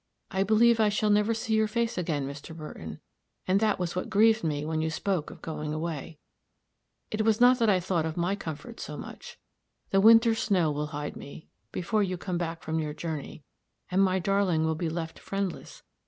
I 0.31 0.41
believe 0.41 0.79
I 0.79 0.89
shall 0.89 1.11
never 1.11 1.35
see 1.35 1.53
your 1.53 1.67
face 1.67 1.95
again, 1.95 2.27
Mr. 2.27 2.57
Burton; 2.57 2.99
and 3.47 3.59
that 3.59 3.77
was 3.77 3.95
what 3.95 4.09
grieved 4.09 4.43
me 4.43 4.65
when 4.65 4.81
you 4.81 4.89
spoke 4.89 5.29
of 5.29 5.43
going 5.43 5.73
away 5.73 6.17
it 7.11 7.21
was 7.21 7.39
not 7.39 7.59
that 7.59 7.69
I 7.69 7.79
thought 7.79 8.07
of 8.07 8.17
my 8.17 8.35
comfort 8.35 8.79
so 8.79 8.97
much. 8.97 9.37
The 9.91 10.01
winter 10.01 10.33
snow 10.33 10.71
will 10.71 10.87
hide 10.87 11.15
me 11.15 11.49
before 11.71 12.01
you 12.01 12.17
come 12.17 12.39
back 12.39 12.63
from 12.63 12.79
your 12.79 12.95
journey; 12.95 13.43
and 13.91 14.03
my 14.03 14.17
darling 14.17 14.65
will 14.65 14.73
be 14.73 14.89
left 14.89 15.19
friendless. 15.19 15.83